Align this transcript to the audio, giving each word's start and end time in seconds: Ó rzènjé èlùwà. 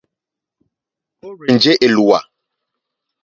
Ó 1.25 1.29
rzènjé 1.37 1.73
èlùwà. 1.85 2.19